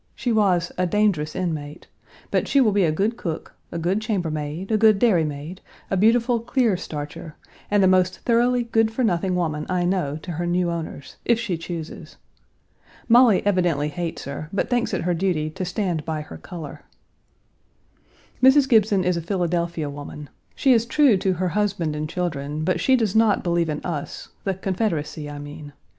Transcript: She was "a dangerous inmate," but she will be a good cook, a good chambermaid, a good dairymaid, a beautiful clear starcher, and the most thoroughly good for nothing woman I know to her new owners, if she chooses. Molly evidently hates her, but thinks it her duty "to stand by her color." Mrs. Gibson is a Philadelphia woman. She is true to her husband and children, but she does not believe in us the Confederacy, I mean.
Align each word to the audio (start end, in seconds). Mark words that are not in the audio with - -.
She 0.15 0.31
was 0.31 0.71
"a 0.79 0.87
dangerous 0.87 1.35
inmate," 1.35 1.85
but 2.31 2.47
she 2.47 2.59
will 2.59 2.71
be 2.71 2.85
a 2.85 2.91
good 2.91 3.17
cook, 3.17 3.53
a 3.71 3.77
good 3.77 4.01
chambermaid, 4.01 4.71
a 4.71 4.77
good 4.77 4.97
dairymaid, 4.97 5.59
a 5.91 5.95
beautiful 5.95 6.39
clear 6.39 6.75
starcher, 6.75 7.35
and 7.69 7.83
the 7.83 7.87
most 7.87 8.17
thoroughly 8.21 8.63
good 8.63 8.89
for 8.91 9.03
nothing 9.03 9.35
woman 9.35 9.67
I 9.69 9.85
know 9.85 10.17
to 10.23 10.31
her 10.31 10.47
new 10.47 10.71
owners, 10.71 11.17
if 11.23 11.39
she 11.39 11.55
chooses. 11.55 12.17
Molly 13.07 13.45
evidently 13.45 13.89
hates 13.89 14.23
her, 14.25 14.49
but 14.51 14.71
thinks 14.71 14.91
it 14.91 15.01
her 15.03 15.13
duty 15.13 15.51
"to 15.51 15.63
stand 15.63 16.03
by 16.03 16.21
her 16.21 16.37
color." 16.37 16.81
Mrs. 18.41 18.67
Gibson 18.67 19.03
is 19.03 19.17
a 19.17 19.21
Philadelphia 19.21 19.87
woman. 19.87 20.31
She 20.55 20.73
is 20.73 20.87
true 20.87 21.15
to 21.17 21.33
her 21.33 21.49
husband 21.49 21.95
and 21.95 22.09
children, 22.09 22.63
but 22.63 22.79
she 22.79 22.95
does 22.95 23.15
not 23.15 23.43
believe 23.43 23.69
in 23.69 23.85
us 23.85 24.29
the 24.45 24.55
Confederacy, 24.55 25.29
I 25.29 25.37
mean. 25.37 25.73